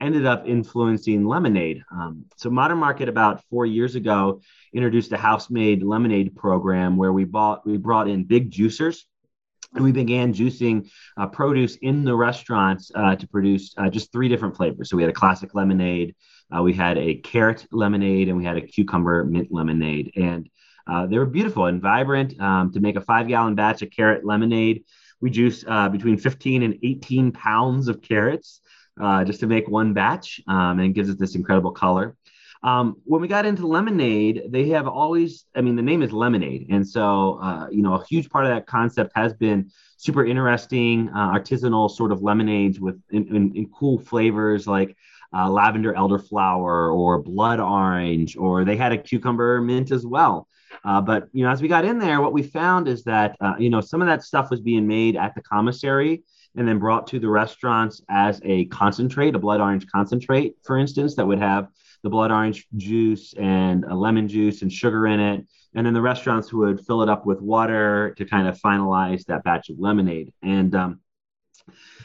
[0.00, 1.82] ended up influencing lemonade.
[1.90, 4.40] Um, so Modern Market about four years ago
[4.74, 8.98] introduced a house-made lemonade program where we bought we brought in big juicers.
[9.74, 14.28] And we began juicing uh, produce in the restaurants uh, to produce uh, just three
[14.28, 14.88] different flavors.
[14.88, 16.14] So we had a classic lemonade,
[16.54, 20.12] uh, we had a carrot lemonade, and we had a cucumber mint lemonade.
[20.16, 20.48] And
[20.86, 22.38] uh, they were beautiful and vibrant.
[22.40, 24.84] Um, to make a five gallon batch of carrot lemonade,
[25.20, 28.60] we juice uh, between 15 and 18 pounds of carrots
[29.00, 32.16] uh, just to make one batch, um, and gives it this incredible color.
[32.62, 36.66] Um, when we got into lemonade, they have always, I mean, the name is lemonade.
[36.70, 41.10] And so, uh, you know, a huge part of that concept has been super interesting,
[41.10, 44.96] uh, artisanal sort of lemonades with in, in, in cool flavors like
[45.34, 50.48] uh, lavender elderflower or blood orange, or they had a cucumber mint as well.
[50.84, 53.54] Uh, but you know, as we got in there, what we found is that uh,
[53.58, 56.22] you know some of that stuff was being made at the commissary
[56.56, 61.14] and then brought to the restaurants as a concentrate, a blood orange concentrate, for instance,
[61.14, 61.68] that would have
[62.02, 65.46] the blood orange juice and a lemon juice and sugar in it.
[65.74, 69.44] And then the restaurants would fill it up with water to kind of finalize that
[69.44, 70.32] batch of lemonade.
[70.42, 71.00] And um,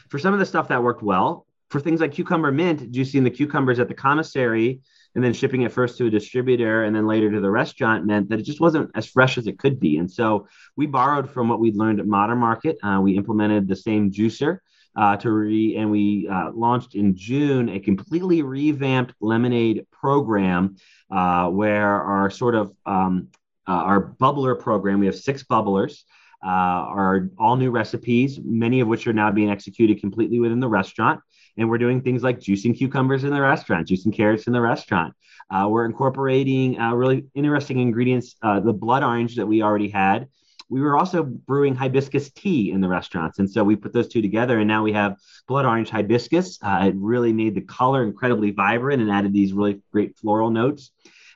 [0.10, 3.30] for some of the stuff that worked well, for things like cucumber mint, juicing the
[3.30, 4.82] cucumbers at the commissary
[5.16, 8.30] and then shipping it first to a distributor and then later to the restaurant meant
[8.30, 9.98] that it just wasn't as fresh as it could be.
[9.98, 12.78] And so we borrowed from what we'd learned at Modern Market.
[12.84, 14.60] Uh, we implemented the same juicer
[14.96, 20.76] uh, to re and we uh, launched in June a completely revamped lemonade program
[21.10, 23.28] uh, where our sort of um,
[23.68, 26.04] uh, our bubbler program we have six bubblers.
[26.44, 30.68] Uh, are all new recipes, many of which are now being executed completely within the
[30.68, 31.22] restaurant
[31.58, 35.14] and we're doing things like juicing cucumbers in the restaurant, juicing carrots in the restaurant.
[35.50, 40.28] Uh, we're incorporating uh, really interesting ingredients, uh, the blood orange that we already had.
[40.70, 43.40] We were also brewing hibiscus tea in the restaurants.
[43.40, 46.58] And so we put those two together, and now we have blood orange hibiscus.
[46.62, 50.92] Uh, it really made the color incredibly vibrant and added these really great floral notes.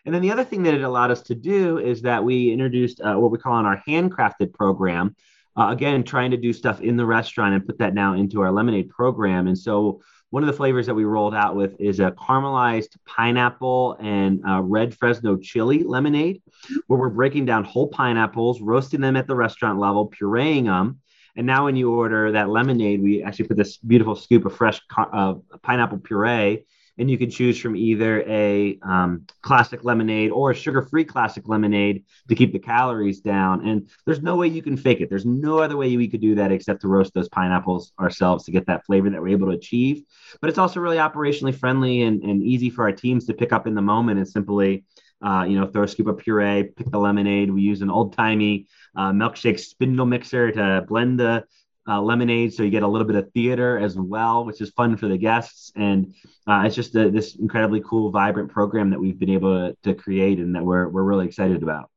[0.06, 3.02] And then the other thing that it allowed us to do is that we introduced
[3.02, 5.16] uh, what we call in our handcrafted program,
[5.58, 8.52] uh, again, trying to do stuff in the restaurant and put that now into our
[8.52, 9.48] lemonade program.
[9.48, 13.98] And so one of the flavors that we rolled out with is a caramelized pineapple
[14.00, 16.42] and uh, red Fresno chili lemonade,
[16.88, 21.00] where we're breaking down whole pineapples, roasting them at the restaurant level, pureeing them.
[21.38, 24.80] And now, when you order that lemonade, we actually put this beautiful scoop of fresh
[24.98, 26.66] uh, pineapple puree
[26.98, 32.04] and you can choose from either a um, classic lemonade or a sugar-free classic lemonade
[32.30, 33.68] to keep the calories down.
[33.68, 35.10] And there's no way you can fake it.
[35.10, 38.52] There's no other way we could do that except to roast those pineapples ourselves to
[38.52, 40.04] get that flavor that we're able to achieve.
[40.42, 43.68] But it's also really operationally friendly and, and easy for our teams to pick up
[43.68, 44.86] in the moment and simply
[45.26, 47.50] uh, you know, throw a scoop of puree, pick the lemonade.
[47.50, 51.46] We use an old timey uh, milkshake spindle mixer to blend the
[51.88, 54.98] uh, lemonade, so you get a little bit of theater as well, which is fun
[54.98, 55.72] for the guests.
[55.76, 56.16] And
[56.48, 59.94] uh, it's just a, this incredibly cool, vibrant program that we've been able to, to
[59.94, 61.92] create and that we're we're really excited about.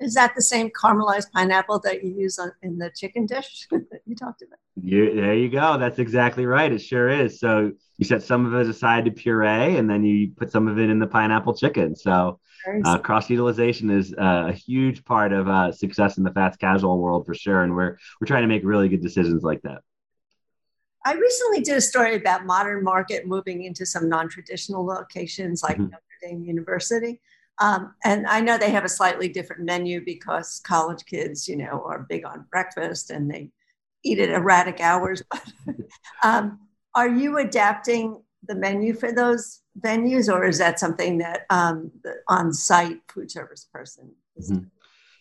[0.00, 4.00] Is that the same caramelized pineapple that you use on, in the chicken dish that
[4.06, 4.58] you talked about?
[4.80, 5.76] You, there you go.
[5.78, 6.72] That's exactly right.
[6.72, 7.40] It sure is.
[7.40, 10.78] So you set some of it aside to puree, and then you put some of
[10.78, 11.96] it in the pineapple chicken.
[11.96, 12.40] So
[12.84, 16.98] uh, cross utilization is uh, a huge part of uh, success in the fast casual
[16.98, 19.82] world for sure, and we're we're trying to make really good decisions like that.
[21.04, 25.84] I recently did a story about Modern Market moving into some non-traditional locations like mm-hmm.
[25.84, 27.20] Notre Dame University.
[27.60, 31.82] Um, and I know they have a slightly different menu because college kids, you know,
[31.86, 33.50] are big on breakfast and they
[34.04, 35.22] eat at erratic hours.
[36.22, 36.60] um,
[36.98, 42.14] are you adapting the menu for those venues, or is that something that um, the
[42.26, 44.10] on-site food service person?
[44.40, 44.64] Mm-hmm.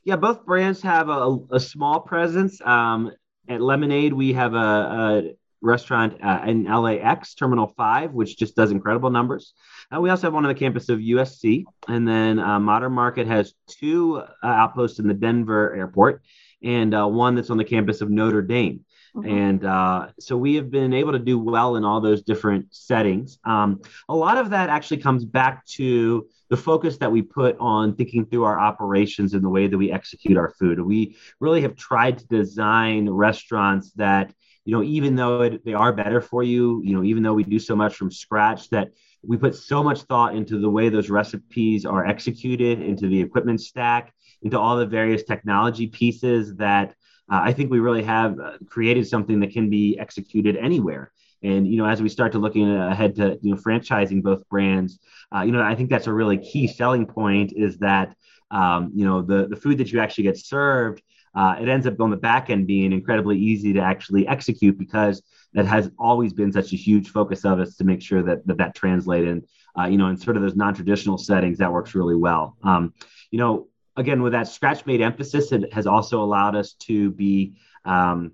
[0.03, 2.59] Yeah, both brands have a, a small presence.
[2.61, 3.11] Um,
[3.47, 8.71] at Lemonade, we have a, a restaurant uh, in LAX Terminal Five, which just does
[8.71, 9.53] incredible numbers.
[9.95, 13.27] Uh, we also have one on the campus of USC, and then uh, Modern Market
[13.27, 16.23] has two uh, outposts in the Denver airport,
[16.63, 18.83] and uh, one that's on the campus of Notre Dame.
[19.17, 19.29] Mm-hmm.
[19.29, 23.39] And uh, so we have been able to do well in all those different settings.
[23.45, 27.95] Um, a lot of that actually comes back to the focus that we put on
[27.95, 30.79] thinking through our operations and the way that we execute our food.
[30.79, 35.91] We really have tried to design restaurants that, you know, even though it, they are
[35.91, 38.91] better for you, you know, even though we do so much from scratch, that
[39.23, 43.59] we put so much thought into the way those recipes are executed, into the equipment
[43.61, 46.93] stack, into all the various technology pieces that
[47.29, 51.11] uh, I think we really have uh, created something that can be executed anywhere.
[51.43, 54.99] And you know, as we start to looking ahead to you know franchising both brands,
[55.35, 58.15] uh, you know, I think that's a really key selling point is that
[58.49, 61.01] um, you know the the food that you actually get served,
[61.35, 65.21] uh, it ends up on the back end being incredibly easy to actually execute because
[65.53, 68.57] that has always been such a huge focus of us to make sure that that,
[68.57, 69.45] that translated.
[69.79, 72.57] Uh, you know, in sort of those non-traditional settings, that works really well.
[72.63, 72.95] Um,
[73.29, 77.55] you know, again, with that scratch made emphasis, it has also allowed us to be
[77.83, 78.31] um,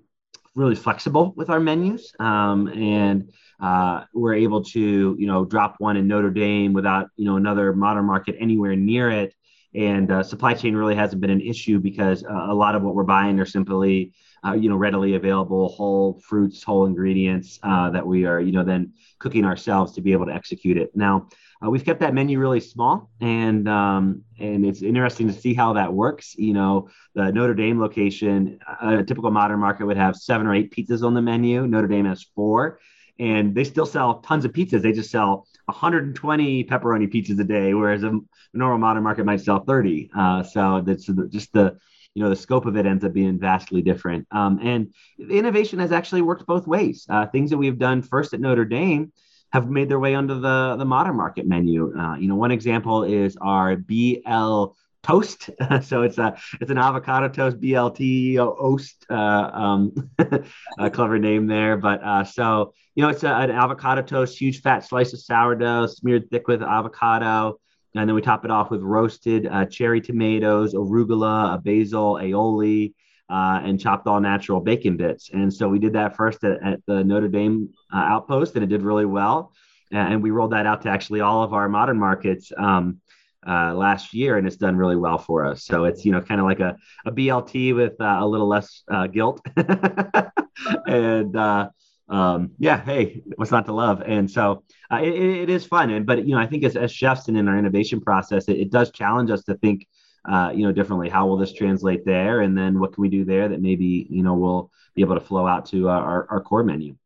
[0.54, 2.12] really flexible with our menus.
[2.20, 7.24] Um, and uh, we're able to, you know, drop one in Notre Dame without, you
[7.24, 9.34] know, another modern market anywhere near it.
[9.74, 12.94] And uh, supply chain really hasn't been an issue because uh, a lot of what
[12.94, 14.12] we're buying are simply,
[14.46, 18.62] uh, you know, readily available whole fruits, whole ingredients uh, that we are, you know,
[18.62, 20.94] then cooking ourselves to be able to execute it.
[20.94, 21.28] Now,
[21.64, 25.72] uh, we've kept that menu really small, and um, and it's interesting to see how
[25.74, 26.34] that works.
[26.36, 30.74] You know, the Notre Dame location, a typical modern market would have seven or eight
[30.74, 31.66] pizzas on the menu.
[31.66, 32.80] Notre Dame has four,
[33.18, 34.82] and they still sell tons of pizzas.
[34.82, 38.18] They just sell 120 pepperoni pizzas a day, whereas a
[38.52, 40.10] normal modern market might sell 30.
[40.16, 41.78] Uh, so that's just the
[42.14, 44.26] you know the scope of it ends up being vastly different.
[44.30, 47.06] Um, and innovation has actually worked both ways.
[47.08, 49.12] Uh, things that we've done first at Notre Dame
[49.54, 51.96] have made their way onto the the modern market menu.
[51.96, 55.48] Uh, you know, one example is our BL toast.
[55.82, 59.06] so it's a it's an avocado toast BLT oast.
[59.08, 60.10] Uh, um,
[60.80, 64.60] a clever name there, but uh, so you know it's a, an avocado toast, huge
[64.60, 67.60] fat slice of sourdough smeared thick with avocado.
[67.96, 72.92] And then we top it off with roasted uh, cherry tomatoes, arugula, a basil, aioli,
[73.30, 75.30] uh, and chopped all natural bacon bits.
[75.32, 78.68] And so we did that first at, at the Notre Dame uh, outpost, and it
[78.68, 79.52] did really well.
[79.90, 83.00] And we rolled that out to actually all of our modern markets um,
[83.46, 85.64] uh, last year, and it's done really well for us.
[85.64, 88.82] So it's you know kind of like a, a BLT with uh, a little less
[88.90, 89.40] uh, guilt,
[90.86, 91.68] and uh,
[92.08, 94.02] um, yeah, hey, what's not to love?
[94.04, 95.90] And so it, it is fun.
[95.90, 98.58] And but you know I think as, as chefs and in our innovation process, it,
[98.58, 99.86] it does challenge us to think
[100.24, 101.08] uh, you know, differently.
[101.08, 102.40] How will this translate there?
[102.40, 105.20] And then what can we do there that maybe, you know, will be able to
[105.20, 106.96] flow out to our, our core menu?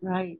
[0.00, 0.38] Right.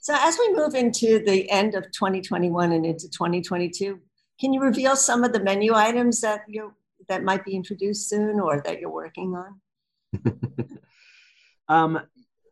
[0.00, 4.00] So as we move into the end of 2021 and into 2022,
[4.40, 6.72] can you reveal some of the menu items that you
[7.08, 9.60] that might be introduced soon or that you're working on?
[11.68, 12.00] um,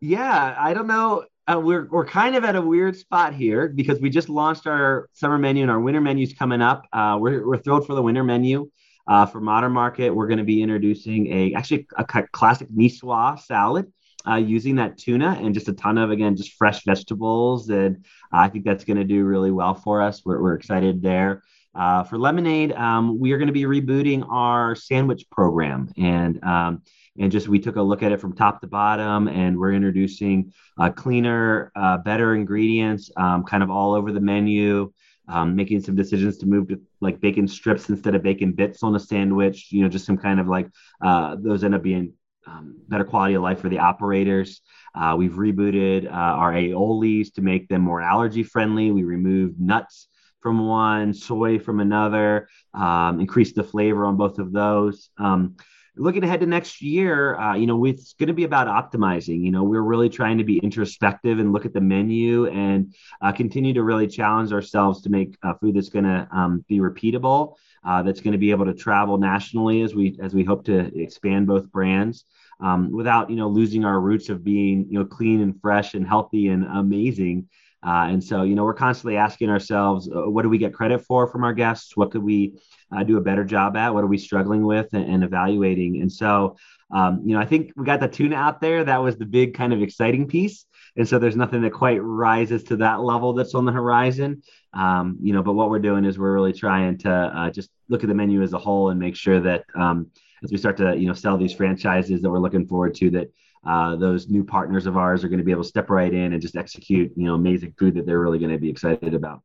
[0.00, 1.24] yeah, I don't know.
[1.48, 5.08] Uh, we're we're kind of at a weird spot here because we just launched our
[5.12, 6.84] summer menu and our winter menu is coming up.
[6.92, 8.68] Uh, we're we're thrilled for the winter menu.
[9.08, 13.92] Uh, for modern market, we're going to be introducing a actually a classic niçoise salad.
[14.28, 18.48] Uh, using that tuna and just a ton of again just fresh vegetables and i
[18.48, 20.22] think that's going to do really well for us.
[20.24, 21.44] We're, we're excited there.
[21.76, 25.92] Uh, for lemonade um, we are going to be rebooting our sandwich program.
[25.96, 26.82] And um,
[27.18, 30.52] and just we took a look at it from top to bottom and we're introducing
[30.78, 34.92] uh, cleaner uh, better ingredients um, kind of all over the menu
[35.28, 38.94] um, making some decisions to move to like bacon strips instead of bacon bits on
[38.94, 39.68] a sandwich.
[39.70, 40.68] You know, just some kind of like
[41.02, 42.12] uh, those end up being
[42.46, 44.60] um, better quality of life for the operators.
[44.94, 48.90] Uh, we've rebooted uh, our aiolis to make them more allergy friendly.
[48.90, 50.08] We removed nuts
[50.40, 55.10] from one, soy from another, um, increased the flavor on both of those.
[55.18, 55.56] Um,
[55.96, 59.42] looking ahead to next year, uh, you know, it's going to be about optimizing.
[59.44, 63.32] You know, we're really trying to be introspective and look at the menu and uh,
[63.32, 67.54] continue to really challenge ourselves to make uh, food that's going to um, be repeatable,
[67.84, 70.90] uh, that's going to be able to travel nationally as we as we hope to
[71.00, 72.24] expand both brands.
[72.60, 76.06] um, without you know losing our roots of being you know clean and fresh and
[76.06, 77.48] healthy and amazing.
[77.86, 81.00] Uh, and so, you know, we're constantly asking ourselves, uh, what do we get credit
[81.02, 81.96] for from our guests?
[81.96, 82.58] What could we
[82.94, 83.94] uh, do a better job at?
[83.94, 86.00] What are we struggling with and, and evaluating?
[86.00, 86.56] And so,
[86.90, 88.84] um, you know, I think we got the tuna out there.
[88.84, 90.66] That was the big kind of exciting piece.
[90.96, 94.42] And so there's nothing that quite rises to that level that's on the horizon.
[94.72, 98.02] Um, you know, but what we're doing is we're really trying to uh, just look
[98.02, 100.10] at the menu as a whole and make sure that um,
[100.42, 103.30] as we start to, you know, sell these franchises that we're looking forward to that
[103.66, 106.32] uh, those new partners of ours are going to be able to step right in
[106.32, 109.42] and just execute, you know, amazing food that they're really going to be excited about.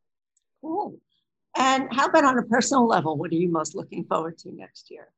[0.60, 0.98] Cool.
[1.56, 3.16] And how about on a personal level?
[3.16, 5.08] What are you most looking forward to next year?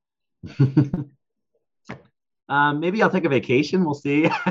[2.49, 3.85] um, maybe I'll take a vacation.
[3.85, 4.25] We'll see.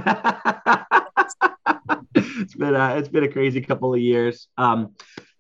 [2.16, 4.48] it's been a, it's been a crazy couple of years.
[4.58, 4.96] Um,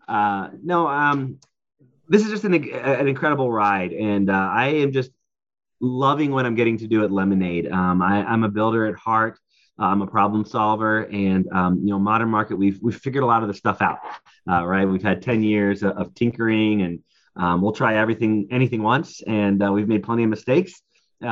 [0.08, 1.40] uh, no, um,
[2.10, 5.12] this is just an, an incredible ride, and uh, I am just
[5.84, 7.70] loving what I'm getting to do at Lemonade.
[7.70, 9.38] Um, I, am a builder at heart.
[9.78, 12.56] Uh, I'm a problem solver, and um, you know, modern market.
[12.56, 13.98] We've we've figured a lot of the stuff out,
[14.50, 14.88] uh, right?
[14.88, 17.00] We've had ten years of, of tinkering, and
[17.36, 20.82] um, we'll try everything, anything once, and uh, we've made plenty of mistakes,
[21.24, 21.28] uh,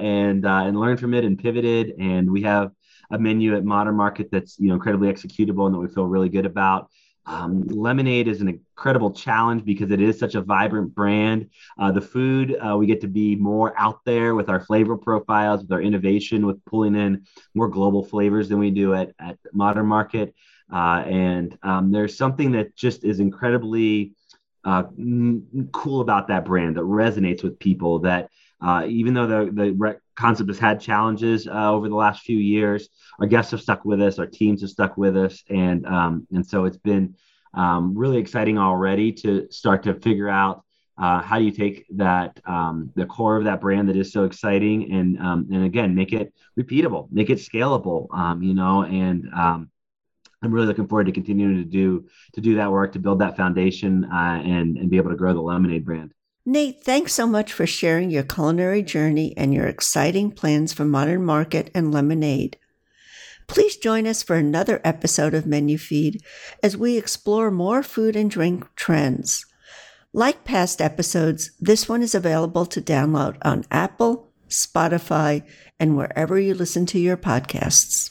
[0.00, 2.72] and uh, and learned from it, and pivoted, and we have
[3.10, 6.30] a menu at Modern Market that's you know incredibly executable and that we feel really
[6.30, 6.90] good about.
[7.24, 11.50] Um, lemonade is an incredible challenge because it is such a vibrant brand.
[11.78, 15.62] Uh, the food, uh, we get to be more out there with our flavor profiles,
[15.62, 19.86] with our innovation, with pulling in more global flavors than we do at, at Modern
[19.86, 20.34] Market.
[20.72, 24.12] Uh, and um, there's something that just is incredibly
[24.64, 24.84] uh,
[25.72, 28.30] cool about that brand that resonates with people that
[28.64, 32.88] uh, even though the, the concept has had challenges uh, over the last few years,
[33.20, 36.46] our guests have stuck with us, our teams have stuck with us, and um, and
[36.46, 37.14] so it's been
[37.54, 40.64] um, really exciting already to start to figure out
[40.98, 44.24] uh, how do you take that um, the core of that brand that is so
[44.24, 49.28] exciting and um, and again make it repeatable, make it scalable, um, you know, and
[49.34, 49.70] um,
[50.42, 53.36] I'm really looking forward to continuing to do to do that work to build that
[53.36, 56.12] foundation uh, and and be able to grow the lemonade brand.
[56.44, 61.24] Nate, thanks so much for sharing your culinary journey and your exciting plans for Modern
[61.24, 62.56] Market and Lemonade.
[63.46, 66.20] Please join us for another episode of Menu Feed
[66.60, 69.46] as we explore more food and drink trends.
[70.12, 75.44] Like past episodes, this one is available to download on Apple, Spotify,
[75.78, 78.10] and wherever you listen to your podcasts.